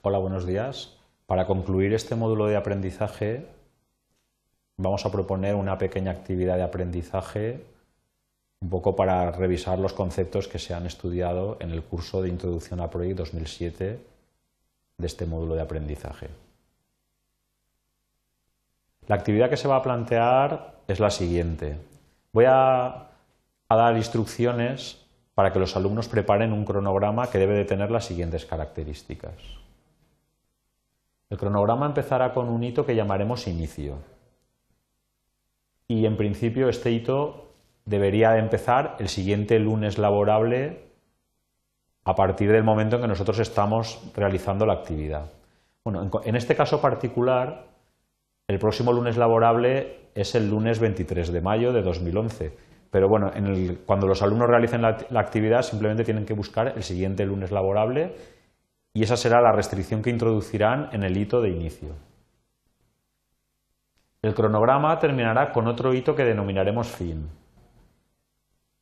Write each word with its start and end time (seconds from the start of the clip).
Hola, 0.00 0.18
buenos 0.18 0.46
días. 0.46 0.96
Para 1.26 1.44
concluir 1.46 1.92
este 1.92 2.14
módulo 2.14 2.46
de 2.46 2.54
aprendizaje 2.54 3.48
vamos 4.76 5.04
a 5.04 5.10
proponer 5.10 5.56
una 5.56 5.76
pequeña 5.76 6.12
actividad 6.12 6.56
de 6.56 6.62
aprendizaje 6.62 7.64
un 8.60 8.70
poco 8.70 8.94
para 8.94 9.32
revisar 9.32 9.80
los 9.80 9.94
conceptos 9.94 10.46
que 10.46 10.60
se 10.60 10.72
han 10.72 10.86
estudiado 10.86 11.56
en 11.58 11.72
el 11.72 11.82
curso 11.82 12.22
de 12.22 12.28
Introducción 12.28 12.80
a 12.80 12.88
Project 12.88 13.18
2007 13.18 14.00
de 14.98 15.06
este 15.06 15.26
módulo 15.26 15.56
de 15.56 15.62
aprendizaje. 15.62 16.28
La 19.08 19.16
actividad 19.16 19.50
que 19.50 19.56
se 19.56 19.66
va 19.66 19.76
a 19.76 19.82
plantear 19.82 20.76
es 20.86 21.00
la 21.00 21.10
siguiente. 21.10 21.76
Voy 22.32 22.44
a, 22.46 23.08
a 23.68 23.76
dar 23.76 23.96
instrucciones 23.96 25.04
para 25.34 25.52
que 25.52 25.58
los 25.58 25.74
alumnos 25.74 26.08
preparen 26.08 26.52
un 26.52 26.64
cronograma 26.64 27.28
que 27.30 27.38
debe 27.38 27.54
de 27.54 27.64
tener 27.64 27.90
las 27.90 28.04
siguientes 28.04 28.46
características. 28.46 29.58
El 31.30 31.36
cronograma 31.36 31.86
empezará 31.86 32.32
con 32.32 32.48
un 32.48 32.62
hito 32.62 32.86
que 32.86 32.96
llamaremos 32.96 33.46
inicio. 33.46 33.98
Y 35.86 36.06
en 36.06 36.16
principio 36.16 36.68
este 36.68 36.90
hito 36.90 37.48
debería 37.84 38.38
empezar 38.38 38.96
el 38.98 39.08
siguiente 39.08 39.58
lunes 39.58 39.98
laborable 39.98 40.88
a 42.04 42.14
partir 42.14 42.50
del 42.50 42.64
momento 42.64 42.96
en 42.96 43.02
que 43.02 43.08
nosotros 43.08 43.38
estamos 43.38 44.00
realizando 44.14 44.64
la 44.64 44.74
actividad. 44.74 45.30
Bueno, 45.84 46.10
en 46.24 46.36
este 46.36 46.54
caso 46.54 46.80
particular, 46.80 47.66
el 48.46 48.58
próximo 48.58 48.92
lunes 48.92 49.16
laborable 49.18 50.10
es 50.14 50.34
el 50.34 50.48
lunes 50.48 50.78
23 50.78 51.32
de 51.32 51.40
mayo 51.40 51.72
de 51.72 51.82
2011. 51.82 52.56
Pero 52.90 53.08
bueno, 53.08 53.30
cuando 53.84 54.06
los 54.06 54.22
alumnos 54.22 54.48
realicen 54.48 54.80
la, 54.80 54.96
la 55.10 55.20
actividad 55.20 55.62
simplemente 55.62 56.04
tienen 56.04 56.24
que 56.24 56.32
buscar 56.32 56.72
el 56.74 56.82
siguiente 56.82 57.26
lunes 57.26 57.50
laborable 57.50 58.14
y 58.98 59.04
esa 59.04 59.16
será 59.16 59.40
la 59.40 59.52
restricción 59.52 60.02
que 60.02 60.10
introducirán 60.10 60.88
en 60.90 61.04
el 61.04 61.16
hito 61.16 61.40
de 61.40 61.50
inicio. 61.50 61.90
El 64.22 64.34
cronograma 64.34 64.98
terminará 64.98 65.52
con 65.52 65.68
otro 65.68 65.94
hito 65.94 66.16
que 66.16 66.24
denominaremos 66.24 66.88
fin. 66.88 67.30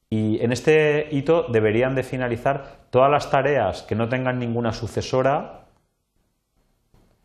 Y 0.09 0.43
en 0.43 0.53
este 0.53 1.09
hito 1.11 1.43
deberían 1.53 1.95
de 1.95 2.03
finalizar 2.03 2.87
todas 2.89 3.11
las 3.11 3.31
tareas 3.31 3.83
que 3.83 3.95
no 3.95 4.09
tengan 4.09 4.39
ninguna 4.39 4.73
sucesora, 4.73 5.67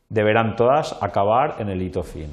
deberán 0.09 0.58
todas 0.58 1.02
acabar 1.02 1.55
en 1.59 1.70
el 1.70 1.81
hito 1.81 2.03
fin. 2.03 2.30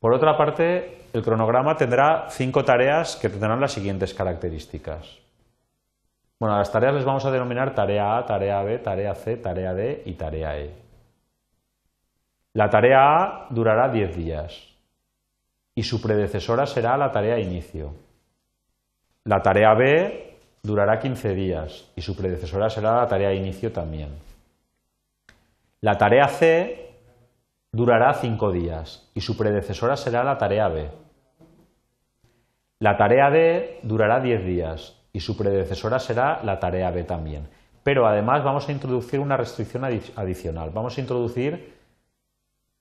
Por 0.00 0.14
otra 0.14 0.36
parte, 0.36 1.04
el 1.12 1.22
cronograma 1.22 1.76
tendrá 1.76 2.26
cinco 2.28 2.64
tareas 2.64 3.14
que 3.14 3.28
tendrán 3.28 3.60
las 3.60 3.70
siguientes 3.70 4.12
características. 4.14 5.29
Bueno, 6.40 6.54
a 6.54 6.58
las 6.58 6.72
tareas 6.72 6.94
les 6.94 7.04
vamos 7.04 7.22
a 7.26 7.30
denominar 7.30 7.74
tarea 7.74 8.16
A, 8.16 8.24
tarea 8.24 8.62
B, 8.62 8.78
tarea 8.78 9.14
C, 9.14 9.36
tarea 9.36 9.74
D 9.74 10.04
y 10.06 10.14
tarea 10.14 10.58
E. 10.58 10.70
La 12.54 12.70
tarea 12.70 13.16
A 13.18 13.46
durará 13.50 13.90
10 13.90 14.16
días 14.16 14.74
y 15.74 15.82
su 15.82 16.00
predecesora 16.00 16.66
será 16.66 16.96
la 16.96 17.12
tarea 17.12 17.38
inicio. 17.38 17.92
La 19.24 19.42
tarea 19.42 19.74
B 19.74 20.38
durará 20.62 20.98
15 20.98 21.34
días 21.34 21.92
y 21.94 22.00
su 22.00 22.16
predecesora 22.16 22.70
será 22.70 22.96
la 22.96 23.06
tarea 23.06 23.34
inicio 23.34 23.70
también. 23.70 24.08
La 25.82 25.98
tarea 25.98 26.26
C 26.26 26.90
durará 27.70 28.14
5 28.14 28.50
días 28.50 29.10
y 29.14 29.20
su 29.20 29.36
predecesora 29.36 29.94
será 29.94 30.24
la 30.24 30.38
tarea 30.38 30.68
B. 30.68 30.90
La 32.78 32.96
tarea 32.96 33.28
D 33.28 33.80
durará 33.82 34.20
10 34.20 34.46
días 34.46 34.99
y 35.12 35.20
su 35.20 35.36
predecesora 35.36 35.98
será 35.98 36.40
la 36.44 36.60
tarea 36.60 36.90
B 36.90 37.04
también. 37.04 37.48
Pero 37.82 38.06
además 38.06 38.44
vamos 38.44 38.68
a 38.68 38.72
introducir 38.72 39.20
una 39.20 39.36
restricción 39.36 39.84
adicional. 39.84 40.70
Vamos 40.70 40.96
a 40.96 41.00
introducir 41.00 41.74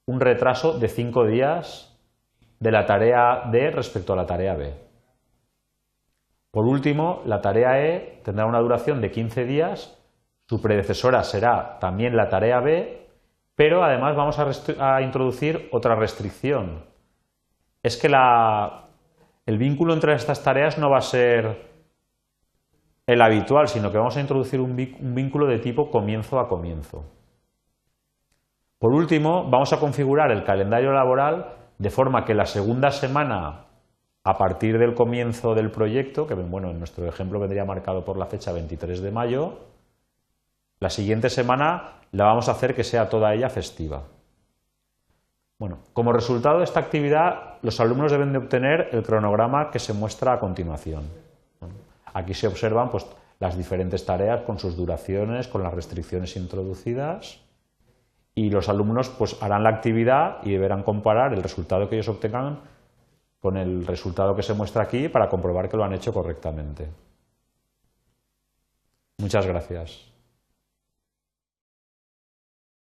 un 0.05 0.19
retraso 0.19 0.77
de 0.77 0.89
5 0.89 1.25
días 1.25 1.97
de 2.59 2.71
la 2.71 2.85
tarea 2.85 3.43
D 3.51 3.71
respecto 3.71 4.13
a 4.13 4.15
la 4.15 4.25
tarea 4.25 4.55
B. 4.55 4.73
Por 6.51 6.65
último, 6.65 7.21
la 7.25 7.41
tarea 7.41 7.79
E 7.79 8.21
tendrá 8.23 8.45
una 8.45 8.59
duración 8.59 9.01
de 9.01 9.11
15 9.11 9.45
días, 9.45 9.97
su 10.47 10.61
predecesora 10.61 11.23
será 11.23 11.77
también 11.79 12.17
la 12.17 12.27
tarea 12.27 12.59
B, 12.59 13.07
pero 13.55 13.83
además 13.83 14.15
vamos 14.15 14.39
a, 14.39 14.95
a 14.95 15.01
introducir 15.01 15.69
otra 15.71 15.95
restricción. 15.95 16.85
Es 17.83 17.97
que 17.97 18.09
la, 18.09 18.87
el 19.45 19.57
vínculo 19.57 19.93
entre 19.93 20.15
estas 20.15 20.43
tareas 20.43 20.77
no 20.77 20.89
va 20.89 20.97
a 20.97 21.01
ser 21.01 21.69
el 23.13 23.21
habitual, 23.21 23.67
sino 23.67 23.91
que 23.91 23.97
vamos 23.97 24.15
a 24.17 24.21
introducir 24.21 24.61
un 24.61 24.75
vínculo 24.75 25.47
de 25.47 25.57
tipo 25.57 25.89
comienzo 25.89 26.39
a 26.39 26.47
comienzo. 26.47 27.03
Por 28.77 28.93
último, 28.93 29.49
vamos 29.49 29.73
a 29.73 29.79
configurar 29.79 30.31
el 30.31 30.43
calendario 30.43 30.91
laboral 30.91 31.55
de 31.79 31.89
forma 31.89 32.23
que 32.23 32.35
la 32.35 32.45
segunda 32.45 32.91
semana, 32.91 33.65
a 34.23 34.37
partir 34.37 34.77
del 34.77 34.93
comienzo 34.93 35.55
del 35.55 35.71
proyecto, 35.71 36.27
que 36.27 36.35
bueno, 36.35 36.69
en 36.69 36.77
nuestro 36.77 37.07
ejemplo 37.07 37.39
vendría 37.39 37.65
marcado 37.65 38.05
por 38.05 38.17
la 38.17 38.27
fecha 38.27 38.53
23 38.53 39.01
de 39.01 39.11
mayo, 39.11 39.57
la 40.79 40.89
siguiente 40.89 41.29
semana 41.29 41.95
la 42.11 42.25
vamos 42.25 42.47
a 42.47 42.51
hacer 42.51 42.75
que 42.75 42.83
sea 42.83 43.09
toda 43.09 43.33
ella 43.33 43.49
festiva. 43.49 44.03
Bueno, 45.57 45.79
como 45.91 46.13
resultado 46.13 46.59
de 46.59 46.63
esta 46.63 46.79
actividad, 46.79 47.57
los 47.63 47.79
alumnos 47.79 48.11
deben 48.11 48.31
de 48.31 48.37
obtener 48.37 48.89
el 48.91 49.03
cronograma 49.03 49.71
que 49.71 49.79
se 49.79 49.93
muestra 49.93 50.33
a 50.33 50.39
continuación. 50.39 51.28
Aquí 52.19 52.33
se 52.33 52.47
observan 52.47 52.89
pues, 52.89 53.05
las 53.39 53.57
diferentes 53.57 54.05
tareas 54.05 54.41
con 54.41 54.59
sus 54.59 54.75
duraciones, 54.75 55.47
con 55.47 55.63
las 55.63 55.73
restricciones 55.73 56.35
introducidas 56.35 57.39
y 58.35 58.49
los 58.49 58.67
alumnos 58.69 59.09
pues, 59.09 59.41
harán 59.41 59.63
la 59.63 59.69
actividad 59.69 60.37
y 60.43 60.51
deberán 60.51 60.83
comparar 60.83 61.33
el 61.33 61.41
resultado 61.41 61.89
que 61.89 61.95
ellos 61.95 62.09
obtengan 62.09 62.59
con 63.39 63.55
el 63.55 63.87
resultado 63.87 64.35
que 64.35 64.43
se 64.43 64.53
muestra 64.53 64.83
aquí 64.83 65.07
para 65.07 65.29
comprobar 65.29 65.69
que 65.69 65.77
lo 65.77 65.85
han 65.85 65.93
hecho 65.93 66.13
correctamente. 66.13 66.89
Muchas 69.17 69.45
gracias. 69.45 70.11